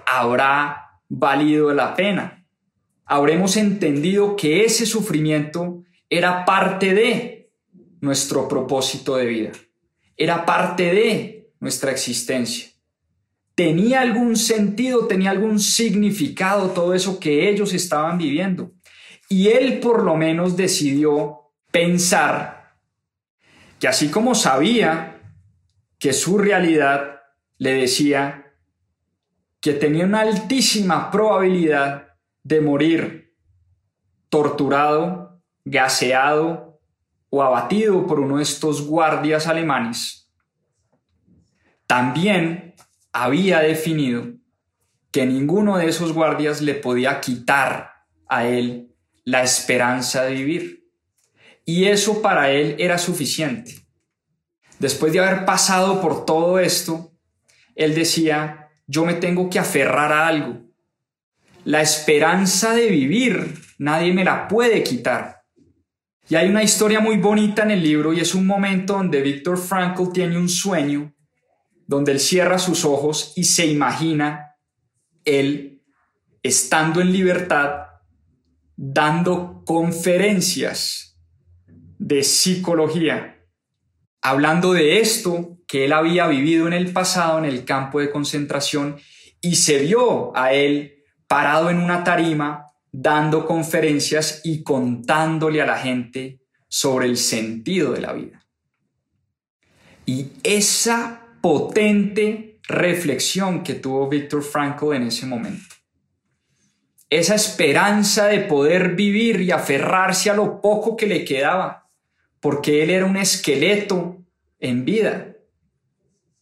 [0.05, 2.45] habrá valido la pena.
[3.05, 7.51] Habremos entendido que ese sufrimiento era parte de
[8.01, 9.51] nuestro propósito de vida,
[10.15, 12.78] era parte de nuestra existencia.
[13.59, 18.71] Tenía algún sentido, tenía algún significado todo eso que ellos estaban viviendo.
[19.27, 22.77] Y él por lo menos decidió pensar
[23.77, 25.21] que así como sabía
[25.97, 27.19] que su realidad
[27.57, 28.53] le decía
[29.59, 33.35] que tenía una altísima probabilidad de morir
[34.29, 36.79] torturado, gaseado
[37.29, 40.31] o abatido por uno de estos guardias alemanes,
[41.85, 42.68] también
[43.11, 44.33] había definido
[45.11, 47.93] que ninguno de esos guardias le podía quitar
[48.27, 50.87] a él la esperanza de vivir.
[51.65, 53.75] Y eso para él era suficiente.
[54.79, 57.11] Después de haber pasado por todo esto,
[57.75, 60.61] él decía, yo me tengo que aferrar a algo.
[61.65, 65.43] La esperanza de vivir nadie me la puede quitar.
[66.29, 69.57] Y hay una historia muy bonita en el libro y es un momento donde Víctor
[69.57, 71.13] Frankl tiene un sueño,
[71.89, 74.55] donde él cierra sus ojos y se imagina
[75.25, 75.81] él
[76.43, 77.87] estando en libertad,
[78.75, 81.19] dando conferencias
[81.97, 83.43] de psicología,
[84.21, 88.97] hablando de esto que él había vivido en el pasado en el campo de concentración
[89.41, 95.79] y se vio a él parado en una tarima dando conferencias y contándole a la
[95.79, 98.45] gente sobre el sentido de la vida.
[100.05, 105.75] Y esa potente reflexión que tuvo Víctor Frankl en ese momento,
[107.09, 111.89] esa esperanza de poder vivir y aferrarse a lo poco que le quedaba,
[112.39, 114.17] porque él era un esqueleto
[114.59, 115.35] en vida.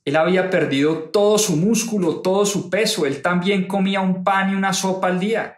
[0.04, 4.56] Él había perdido todo su músculo, todo su peso, él también comía un pan y
[4.56, 5.58] una sopa al día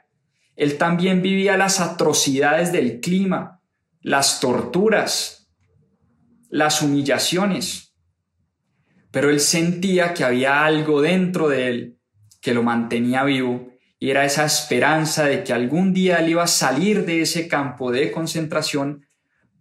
[0.60, 3.62] él también vivía las atrocidades del clima,
[4.02, 5.50] las torturas,
[6.50, 7.89] las humillaciones.
[9.12, 12.00] Pero él sentía que había algo dentro de él
[12.42, 13.70] que lo mantenía vivo
[14.00, 17.92] y era esa esperanza de que algún día él iba a salir de ese campo
[17.92, 19.06] de concentración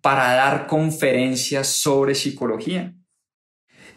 [0.01, 2.95] para dar conferencias sobre psicología.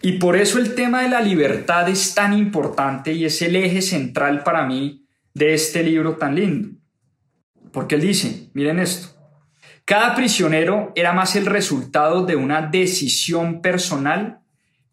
[0.01, 3.83] Y por eso el tema de la libertad es tan importante y es el eje
[3.83, 6.69] central para mí de este libro tan lindo.
[7.71, 9.09] Porque él dice, miren esto,
[9.85, 14.40] cada prisionero era más el resultado de una decisión personal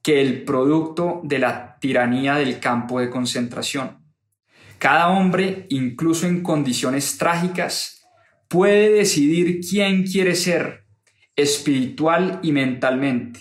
[0.02, 3.98] que el producto de la tiranía del campo de concentración.
[4.78, 8.06] Cada hombre, incluso en condiciones trágicas,
[8.48, 10.84] puede decidir quién quiere ser,
[11.36, 13.40] espiritual y mentalmente,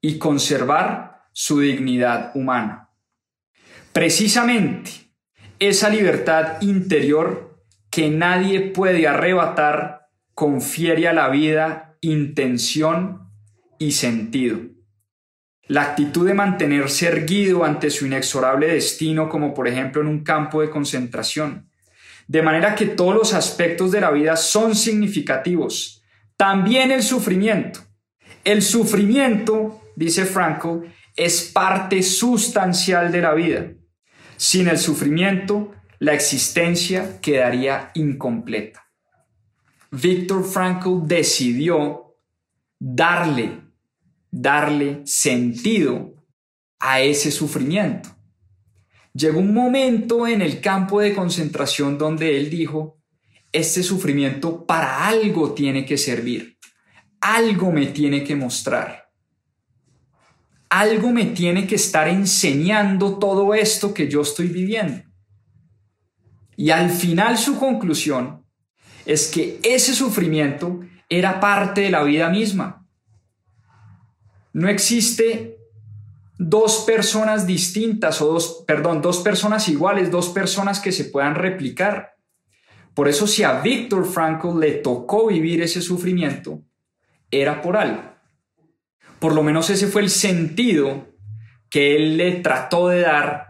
[0.00, 2.90] y conservar su dignidad humana.
[3.92, 4.90] Precisamente,
[5.58, 13.30] esa libertad interior que nadie puede arrebatar, confiere a la vida intención
[13.78, 14.60] y sentido.
[15.70, 20.60] La actitud de mantenerse erguido ante su inexorable destino, como por ejemplo en un campo
[20.60, 21.70] de concentración.
[22.26, 26.02] De manera que todos los aspectos de la vida son significativos,
[26.36, 27.78] también el sufrimiento.
[28.42, 30.82] El sufrimiento, dice Franco,
[31.14, 33.70] es parte sustancial de la vida.
[34.36, 38.88] Sin el sufrimiento, la existencia quedaría incompleta.
[39.92, 42.16] Víctor Frankl decidió
[42.80, 43.69] darle,
[44.30, 46.14] darle sentido
[46.78, 48.08] a ese sufrimiento.
[49.12, 53.00] Llegó un momento en el campo de concentración donde él dijo,
[53.52, 56.56] este sufrimiento para algo tiene que servir,
[57.20, 59.10] algo me tiene que mostrar,
[60.68, 65.02] algo me tiene que estar enseñando todo esto que yo estoy viviendo.
[66.56, 68.46] Y al final su conclusión
[69.06, 72.79] es que ese sufrimiento era parte de la vida misma.
[74.52, 75.58] No existe
[76.38, 82.16] dos personas distintas o dos, perdón, dos personas iguales, dos personas que se puedan replicar.
[82.94, 86.62] Por eso si a Víctor Frankl le tocó vivir ese sufrimiento,
[87.30, 88.02] era por algo.
[89.18, 91.08] Por lo menos ese fue el sentido
[91.68, 93.48] que él le trató de dar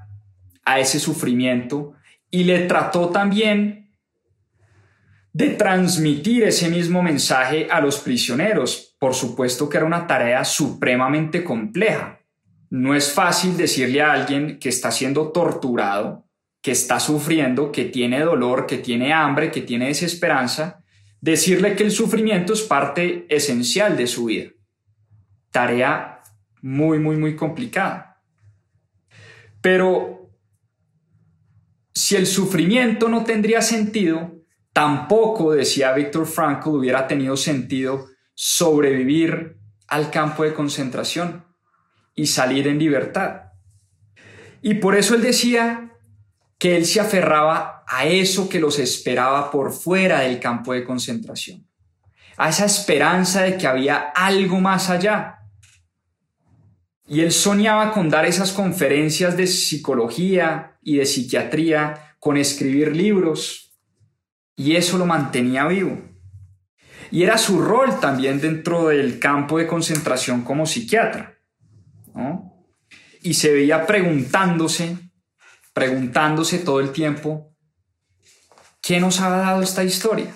[0.65, 1.95] a ese sufrimiento
[2.31, 3.80] y le trató también
[5.33, 8.97] de transmitir ese mismo mensaje a los prisioneros.
[8.99, 12.21] Por supuesto que era una tarea supremamente compleja.
[12.69, 16.27] No es fácil decirle a alguien que está siendo torturado,
[16.63, 20.83] que está sufriendo, que tiene dolor, que tiene hambre, que tiene desesperanza,
[21.21, 24.51] decirle que el sufrimiento es parte esencial de su vida.
[25.51, 26.23] Tarea
[26.63, 28.23] muy, muy, muy complicada.
[29.61, 30.31] Pero
[31.95, 34.40] si el sufrimiento no tendría sentido,
[34.73, 39.59] tampoco, decía Víctor Frankl, hubiera tenido sentido sobrevivir
[39.89, 41.45] al campo de concentración
[42.15, 43.53] y salir en libertad.
[44.63, 45.93] Y por eso él decía
[46.59, 51.67] que él se aferraba a eso que los esperaba por fuera del campo de concentración,
[52.37, 55.39] a esa esperanza de que había algo más allá.
[57.07, 63.70] Y él soñaba con dar esas conferencias de psicología, y de psiquiatría con escribir libros
[64.61, 65.99] y eso lo mantenía vivo.
[67.11, 71.39] Y era su rol también dentro del campo de concentración como psiquiatra.
[73.23, 74.99] Y se veía preguntándose,
[75.73, 77.57] preguntándose todo el tiempo,
[78.83, 80.31] ¿qué nos ha dado esta historia?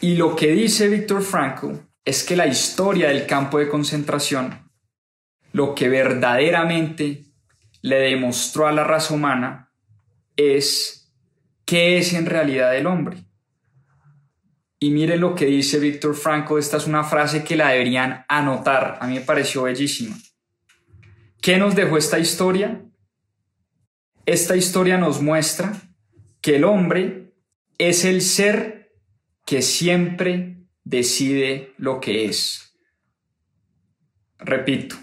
[0.00, 1.72] Y lo que dice Víctor Frankl
[2.04, 4.70] es que la historia del campo de concentración
[5.50, 7.24] lo que verdaderamente
[7.82, 9.72] le demostró a la raza humana
[10.36, 11.05] es
[11.66, 13.18] qué es en realidad el hombre.
[14.78, 18.98] Y miren lo que dice Víctor Franco, esta es una frase que la deberían anotar,
[19.00, 20.16] a mí me pareció bellísima.
[21.42, 22.82] ¿Qué nos dejó esta historia?
[24.24, 25.72] Esta historia nos muestra
[26.40, 27.34] que el hombre
[27.78, 28.92] es el ser
[29.44, 32.76] que siempre decide lo que es.
[34.38, 34.96] Repito,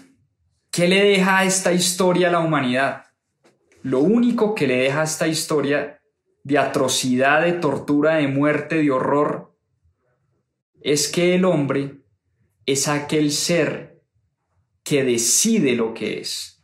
[0.70, 3.06] ¿qué le deja esta historia a la humanidad?
[3.82, 6.00] Lo único que le deja esta historia
[6.44, 9.56] de atrocidad, de tortura, de muerte, de horror,
[10.80, 12.02] es que el hombre
[12.66, 14.02] es aquel ser
[14.82, 16.62] que decide lo que es,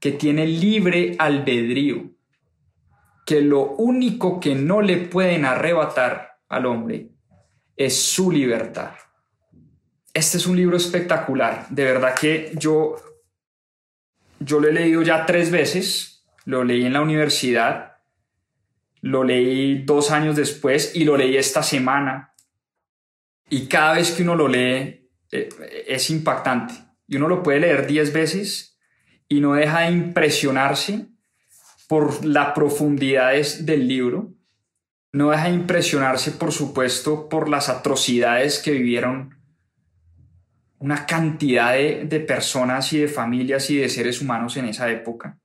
[0.00, 2.10] que tiene libre albedrío,
[3.26, 7.10] que lo único que no le pueden arrebatar al hombre
[7.76, 8.92] es su libertad.
[10.14, 12.96] Este es un libro espectacular, de verdad que yo,
[14.40, 17.91] yo lo he leído ya tres veces, lo leí en la universidad,
[19.02, 22.32] lo leí dos años después y lo leí esta semana
[23.52, 25.48] y cada vez que uno lo lee eh,
[25.86, 26.72] es impactante.
[27.06, 28.78] Y uno lo puede leer 10 veces
[29.28, 31.08] y no deja de impresionarse
[31.86, 34.32] por la profundidad del libro.
[35.12, 39.36] No deja de impresionarse, por supuesto, por las atrocidades que vivieron
[40.78, 45.38] una cantidad de, de personas y de familias y de seres humanos en esa época.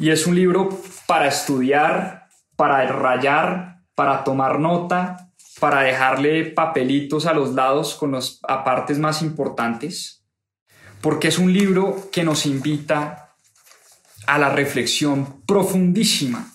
[0.00, 0.70] Y es un libro
[1.06, 2.19] para estudiar,
[2.60, 9.22] para rayar, para tomar nota, para dejarle papelitos a los lados con las partes más
[9.22, 10.26] importantes,
[11.00, 13.34] porque es un libro que nos invita
[14.26, 16.52] a la reflexión profundísima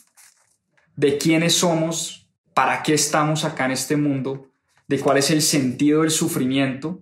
[0.95, 4.51] de quiénes somos, para qué estamos acá en este mundo,
[4.87, 7.01] de cuál es el sentido del sufrimiento,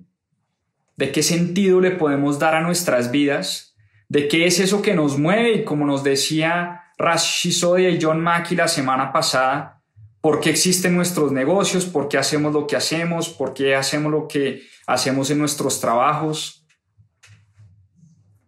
[0.95, 3.75] de qué sentido le podemos dar a nuestras vidas,
[4.07, 6.82] de qué es eso que nos mueve y como nos decía
[7.17, 9.81] Sodia y John Mackey la semana pasada,
[10.21, 14.27] por qué existen nuestros negocios, por qué hacemos lo que hacemos, por qué hacemos lo
[14.27, 16.65] que hacemos en nuestros trabajos,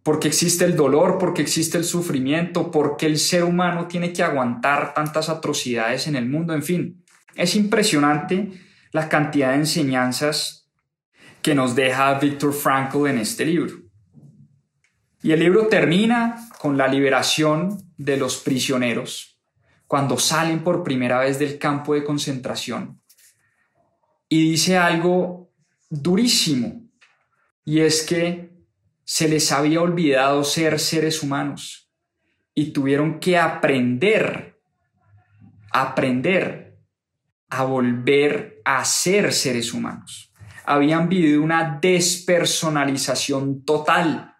[0.02, 3.88] por qué existe el dolor, por qué existe el sufrimiento, por qué el ser humano
[3.88, 7.04] tiene que aguantar tantas atrocidades en el mundo, en fin.
[7.34, 8.52] Es impresionante
[8.92, 10.70] la cantidad de enseñanzas
[11.42, 13.74] que nos deja Viktor Frankl en este libro.
[15.22, 19.38] Y el libro termina con la liberación de los prisioneros
[19.86, 23.00] cuando salen por primera vez del campo de concentración.
[24.28, 25.52] Y dice algo
[25.88, 26.90] durísimo,
[27.64, 28.50] y es que
[29.04, 31.88] se les había olvidado ser seres humanos
[32.52, 34.58] y tuvieron que aprender,
[35.70, 36.80] aprender
[37.48, 40.32] a volver a ser seres humanos.
[40.64, 44.35] Habían vivido una despersonalización total.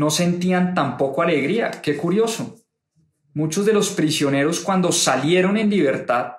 [0.00, 1.70] No sentían tampoco alegría.
[1.82, 2.56] Qué curioso.
[3.34, 6.38] Muchos de los prisioneros cuando salieron en libertad,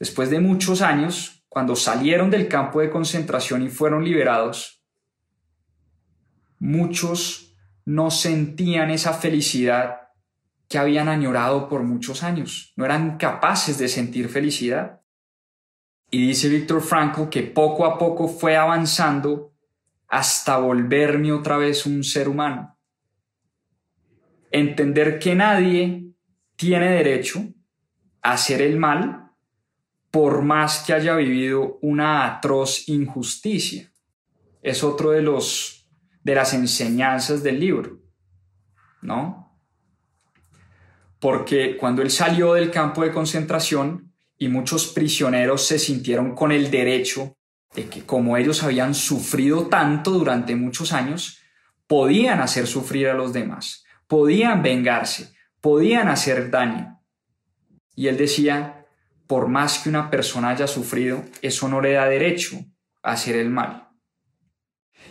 [0.00, 4.82] después de muchos años, cuando salieron del campo de concentración y fueron liberados,
[6.58, 10.08] muchos no sentían esa felicidad
[10.68, 15.02] que habían añorado por muchos años, no eran capaces de sentir felicidad.
[16.10, 19.54] Y dice Víctor Frankl que poco a poco fue avanzando
[20.08, 22.75] hasta volverme otra vez un ser humano.
[24.50, 26.12] Entender que nadie
[26.56, 27.44] tiene derecho
[28.22, 29.30] a hacer el mal
[30.10, 33.92] por más que haya vivido una atroz injusticia.
[34.62, 35.76] Es otro de los
[36.26, 38.00] de las enseñanzas del libro,
[39.00, 39.56] ¿no?
[41.20, 46.68] Porque cuando él salió del campo de concentración y muchos prisioneros se sintieron con el
[46.68, 47.36] derecho
[47.76, 51.38] de que como ellos habían sufrido tanto durante muchos años,
[51.86, 57.00] podían hacer sufrir a los demás, podían vengarse, podían hacer daño.
[57.94, 58.86] Y él decía,
[59.26, 62.58] por más que una persona haya sufrido, eso no le da derecho
[63.02, 63.88] a hacer el mal.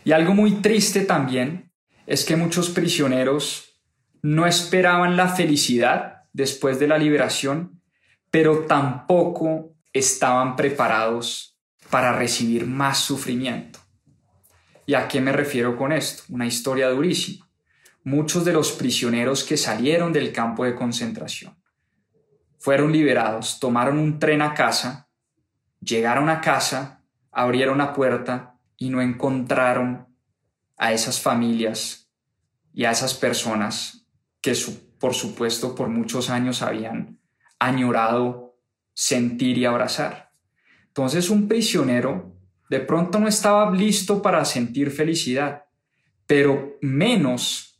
[0.03, 1.71] Y algo muy triste también
[2.05, 3.81] es que muchos prisioneros
[4.21, 7.81] no esperaban la felicidad después de la liberación,
[8.29, 11.57] pero tampoco estaban preparados
[11.89, 13.79] para recibir más sufrimiento.
[14.85, 16.23] ¿Y a qué me refiero con esto?
[16.29, 17.44] Una historia durísima
[18.05, 21.57] muchos de los prisioneros que salieron del campo de concentración.
[22.59, 25.09] Fueron liberados, tomaron un tren a casa,
[25.81, 30.07] llegaron a casa, abrieron la puerta y no encontraron
[30.77, 32.11] a esas familias
[32.73, 34.07] y a esas personas
[34.39, 34.53] que
[34.99, 37.19] por supuesto por muchos años habían
[37.59, 38.59] añorado
[38.93, 40.31] sentir y abrazar.
[40.87, 42.35] Entonces un prisionero
[42.69, 45.65] de pronto no estaba listo para sentir felicidad,
[46.27, 47.74] pero menos,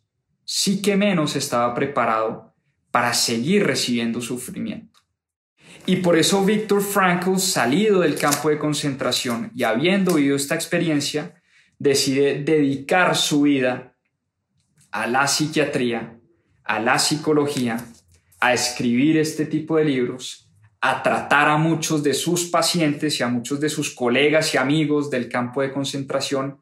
[0.45, 2.53] sí que menos estaba preparado
[2.91, 4.99] para seguir recibiendo sufrimiento.
[5.85, 11.41] Y por eso Víctor Frankl, salido del campo de concentración y habiendo vivido esta experiencia,
[11.77, 13.95] decide dedicar su vida
[14.91, 16.19] a la psiquiatría,
[16.63, 17.85] a la psicología,
[18.39, 20.49] a escribir este tipo de libros,
[20.81, 25.09] a tratar a muchos de sus pacientes y a muchos de sus colegas y amigos
[25.09, 26.61] del campo de concentración,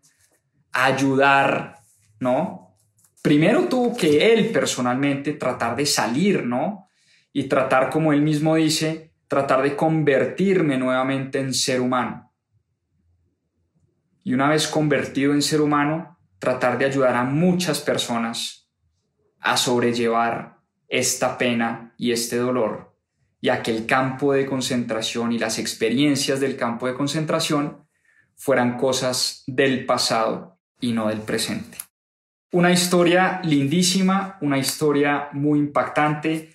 [0.72, 1.76] a ayudar,
[2.20, 2.62] ¿no?
[3.24, 6.89] Primero tuvo que él personalmente tratar de salir, ¿no?
[7.32, 12.34] Y tratar, como él mismo dice, tratar de convertirme nuevamente en ser humano.
[14.26, 18.69] Y una vez convertido en ser humano, tratar de ayudar a muchas personas
[19.39, 20.57] a sobrellevar
[20.89, 22.93] esta pena y este dolor,
[23.39, 27.88] y a que el campo de concentración y las experiencias del campo de concentración
[28.36, 31.78] fueran cosas del pasado y no del presente.
[32.54, 36.54] Una historia lindísima, una historia muy impactante,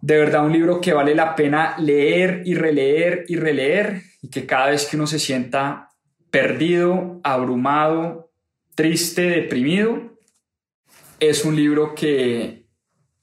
[0.00, 4.46] de verdad un libro que vale la pena leer y releer y releer y que
[4.46, 5.90] cada vez que uno se sienta
[6.30, 8.32] perdido, abrumado,
[8.74, 10.16] triste, deprimido,
[11.20, 12.64] es un libro que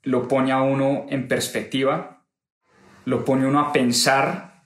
[0.04, 2.28] lo pone a uno en perspectiva,
[3.06, 4.66] lo pone uno a pensar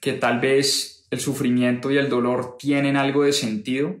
[0.00, 3.96] que tal vez el sufrimiento y el dolor tienen algo de sentido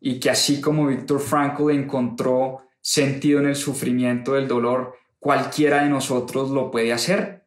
[0.00, 5.90] y que así como Víctor Frankl encontró sentido en el sufrimiento, del dolor, cualquiera de
[5.90, 7.46] nosotros lo puede hacer,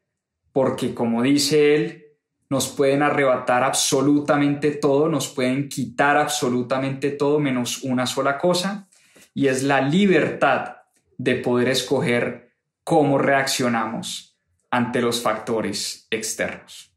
[0.52, 2.04] porque como dice él,
[2.50, 8.88] nos pueden arrebatar absolutamente todo, nos pueden quitar absolutamente todo menos una sola cosa,
[9.34, 10.76] y es la libertad
[11.18, 12.52] de poder escoger
[12.84, 14.38] cómo reaccionamos
[14.70, 16.93] ante los factores externos.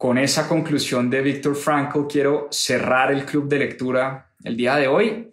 [0.00, 4.88] Con esa conclusión de Víctor Frankl quiero cerrar el club de lectura el día de
[4.88, 5.30] hoy.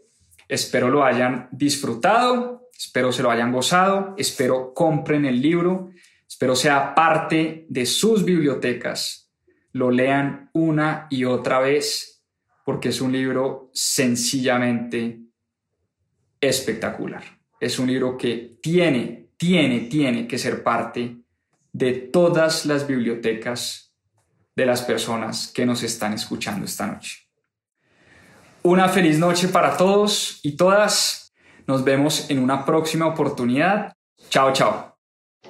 [0.48, 5.90] Espero lo hayan disfrutado Espero se lo hayan gozado, espero compren el libro,
[6.28, 9.32] espero sea parte de sus bibliotecas,
[9.72, 12.24] lo lean una y otra vez,
[12.64, 15.22] porque es un libro sencillamente
[16.40, 17.24] espectacular.
[17.60, 21.18] Es un libro que tiene, tiene, tiene que ser parte
[21.74, 23.87] de todas las bibliotecas
[24.58, 27.30] de las personas que nos están escuchando esta noche.
[28.64, 31.32] Una feliz noche para todos y todas.
[31.68, 33.94] Nos vemos en una próxima oportunidad.
[34.30, 34.98] Chao, chao.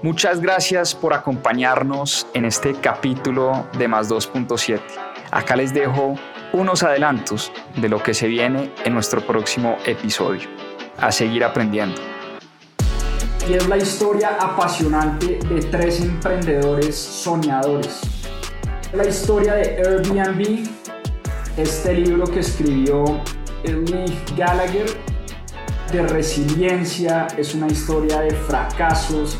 [0.02, 4.82] Muchas gracias por acompañarnos en este capítulo de Más 2.7.
[5.32, 6.16] Acá les dejo
[6.52, 10.50] unos adelantos de lo que se viene en nuestro próximo episodio.
[10.98, 12.02] A seguir aprendiendo.
[13.48, 18.17] Y es la historia apasionante de tres emprendedores soñadores.
[18.94, 20.66] La historia de Airbnb,
[21.58, 23.22] este libro que escribió
[23.66, 24.86] Lee Gallagher
[25.92, 29.40] de resiliencia, es una historia de fracasos,